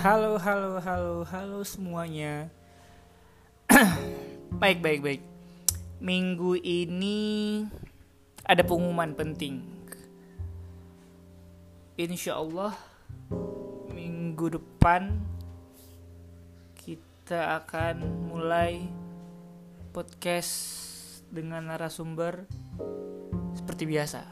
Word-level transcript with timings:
Halo, 0.00 0.40
halo, 0.40 0.80
halo, 0.80 1.28
halo 1.28 1.60
semuanya. 1.60 2.48
baik, 4.64 4.80
baik, 4.80 5.04
baik. 5.04 5.22
Minggu 6.00 6.56
ini 6.56 7.60
ada 8.48 8.64
pengumuman 8.64 9.12
penting. 9.12 9.60
Insya 12.00 12.40
Allah 12.40 12.72
minggu 13.92 14.56
depan 14.56 15.20
kita 16.80 17.60
akan 17.60 18.00
mulai 18.24 18.88
podcast 19.92 20.56
dengan 21.28 21.76
narasumber 21.76 22.48
seperti 23.52 23.84
biasa. 23.84 24.24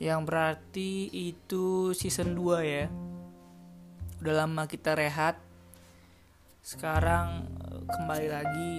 Yang 0.00 0.20
berarti 0.24 1.12
itu 1.12 1.92
season 1.92 2.32
2 2.32 2.64
ya 2.64 2.88
udah 4.20 4.44
lama 4.44 4.68
kita 4.68 4.92
rehat. 4.92 5.40
Sekarang 6.60 7.48
eh, 7.72 7.82
kembali 7.88 8.28
lagi 8.28 8.74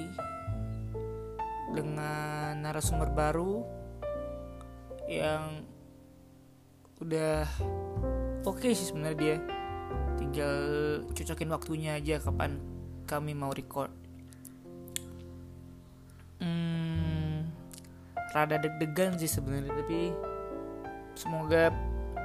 dengan 1.73 2.61
narasumber 2.61 3.09
baru 3.09 3.65
yang 5.09 5.65
udah 7.01 7.49
oke 8.45 8.61
okay 8.61 8.77
sih 8.77 8.93
sebenarnya 8.93 9.17
dia. 9.17 9.37
Tinggal 10.21 10.57
cocokin 11.09 11.49
waktunya 11.49 11.97
aja 11.97 12.21
kapan 12.21 12.61
kami 13.09 13.33
mau 13.33 13.49
record. 13.49 13.89
Hmm, 16.37 17.49
rada 18.29 18.61
deg-degan 18.61 19.17
sih 19.17 19.29
sebenarnya 19.29 19.73
tapi 19.73 20.13
semoga 21.17 21.73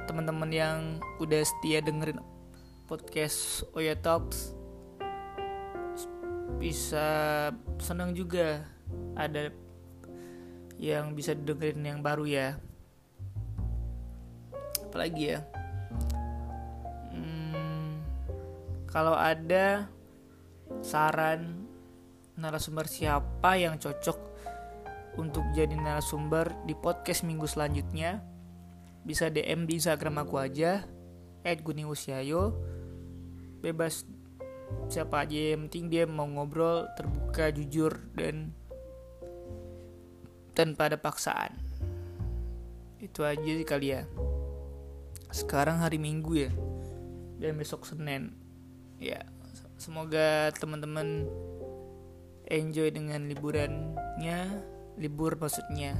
teman-teman 0.05 0.49
yang 0.53 0.77
udah 1.17 1.41
setia 1.41 1.81
dengerin 1.81 2.36
podcast 2.87 3.67
Oya 3.75 3.99
Talks. 3.99 4.55
Bisa 6.55 7.05
senang 7.83 8.15
juga 8.15 8.63
ada 9.13 9.51
yang 10.79 11.11
bisa 11.11 11.35
dengerin 11.35 11.83
yang 11.83 11.99
baru 11.99 12.23
ya. 12.23 12.47
Apalagi 14.87 15.35
ya? 15.35 15.43
Hmm, 17.11 17.99
kalau 18.87 19.13
ada 19.19 19.91
saran 20.79 21.67
narasumber 22.39 22.87
siapa 22.87 23.59
yang 23.59 23.75
cocok 23.75 24.15
untuk 25.19 25.43
jadi 25.51 25.75
narasumber 25.75 26.55
di 26.63 26.71
podcast 26.71 27.27
minggu 27.27 27.49
selanjutnya 27.49 28.23
bisa 29.03 29.27
DM 29.27 29.67
di 29.67 29.75
Instagram 29.81 30.23
aku 30.23 30.39
aja 30.39 30.85
@guniusyayo 31.55 32.51
bebas 33.63 34.03
siapa 34.91 35.23
aja 35.23 35.55
yang 35.55 35.67
penting 35.67 35.87
dia 35.87 36.03
mau 36.03 36.27
ngobrol 36.27 36.87
terbuka 36.99 37.49
jujur 37.55 37.95
dan 38.13 38.51
tanpa 40.51 40.91
ada 40.91 40.97
paksaan. 40.97 41.53
Itu 42.97 43.23
aja 43.23 43.45
sih 43.45 43.67
kali 43.67 43.93
ya. 43.93 44.03
Sekarang 45.29 45.79
hari 45.79 46.01
minggu 46.01 46.33
ya 46.33 46.51
dan 47.37 47.55
besok 47.55 47.85
senin. 47.85 48.33
Ya 48.97 49.21
semoga 49.77 50.49
teman-teman 50.57 51.29
enjoy 52.49 52.89
dengan 52.89 53.29
liburannya 53.29 54.65
libur 54.97 55.37
maksudnya 55.37 55.93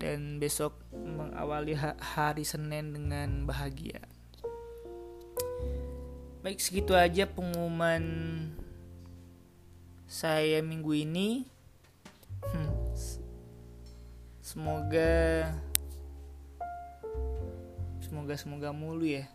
dan 0.00 0.40
besok 0.40 0.80
mengawali 0.96 1.76
hari 1.76 2.40
Senin 2.40 2.96
dengan 2.96 3.44
bahagia. 3.44 4.00
Baik 6.40 6.56
segitu 6.56 6.96
aja 6.96 7.28
pengumuman 7.28 8.00
saya 10.08 10.64
minggu 10.64 10.96
ini. 10.96 11.44
Hmm. 12.40 12.72
Semoga 14.40 15.52
semoga 18.00 18.34
semoga 18.40 18.68
mulu 18.72 19.04
ya. 19.04 19.28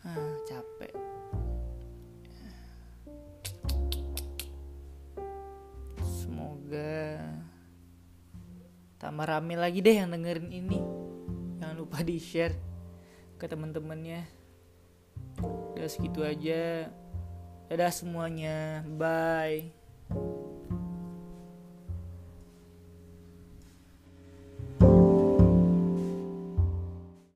Ah, 0.00 0.32
capek. 0.48 0.96
Tambah 9.00 9.24
rame 9.24 9.56
lagi 9.56 9.80
deh 9.80 9.96
yang 9.96 10.12
dengerin 10.12 10.52
ini. 10.52 10.78
Jangan 11.56 11.76
lupa 11.80 12.04
di 12.04 12.20
share 12.20 12.54
ke 13.40 13.48
teman-temannya. 13.48 14.28
Udah 15.74 15.88
segitu 15.88 16.20
aja. 16.20 16.92
Dadah 17.72 17.90
semuanya. 17.90 18.84
Bye 18.84 20.59